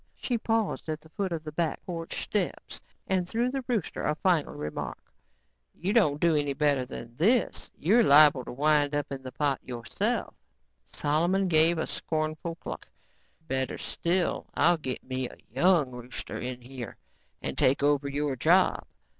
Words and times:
She 0.15 0.35
paused 0.35 0.89
at 0.89 0.99
the 0.99 1.09
foot 1.09 1.31
of 1.31 1.43
the 1.43 1.51
backporch 1.51 2.23
steps 2.23 2.81
and 3.05 3.29
threw 3.29 3.51
the 3.51 3.63
rooster 3.67 4.01
a 4.01 4.15
final 4.15 4.55
remark. 4.55 4.97
"You 5.75 5.93
don't 5.93 6.19
do 6.19 6.35
any 6.35 6.53
better 6.53 6.85
than 6.87 7.15
this 7.17 7.69
you're 7.77 8.01
liable 8.01 8.43
to 8.45 8.51
wind 8.51 8.95
up 8.95 9.11
in 9.11 9.21
that 9.21 9.33
pot 9.35 9.59
yourself." 9.63 10.33
Solomon 10.87 11.47
gave 11.47 11.77
a 11.77 11.85
scornful 11.85 12.55
cluck. 12.55 12.87
"Better 13.47 13.77
still, 13.77 14.47
I'll 14.55 14.77
get 14.77 15.03
me 15.03 15.29
a 15.29 15.37
young 15.51 15.91
rooster 15.91 16.39
in 16.39 16.61
here 16.61 16.97
and 17.39 17.55
take 17.55 17.83
over 17.83 18.07
your 18.09 18.35
job." 18.35 18.83